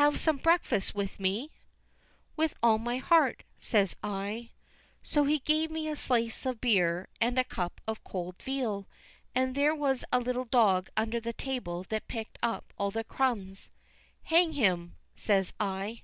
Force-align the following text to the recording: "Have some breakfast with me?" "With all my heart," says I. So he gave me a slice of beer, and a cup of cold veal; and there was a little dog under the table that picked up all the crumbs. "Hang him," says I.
"Have 0.00 0.18
some 0.18 0.38
breakfast 0.38 0.94
with 0.94 1.20
me?" 1.20 1.50
"With 2.36 2.54
all 2.62 2.78
my 2.78 2.96
heart," 2.96 3.44
says 3.58 3.94
I. 4.02 4.52
So 5.02 5.24
he 5.24 5.40
gave 5.40 5.70
me 5.70 5.88
a 5.88 5.94
slice 5.96 6.46
of 6.46 6.58
beer, 6.58 7.06
and 7.20 7.38
a 7.38 7.44
cup 7.44 7.82
of 7.86 8.02
cold 8.02 8.36
veal; 8.40 8.88
and 9.34 9.54
there 9.54 9.74
was 9.74 10.06
a 10.10 10.20
little 10.20 10.46
dog 10.46 10.88
under 10.96 11.20
the 11.20 11.34
table 11.34 11.84
that 11.90 12.08
picked 12.08 12.38
up 12.42 12.72
all 12.78 12.90
the 12.90 13.04
crumbs. 13.04 13.68
"Hang 14.22 14.52
him," 14.54 14.96
says 15.14 15.52
I. 15.60 16.00